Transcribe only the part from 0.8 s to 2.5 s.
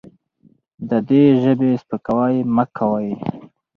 د دې ژبې سپکاوی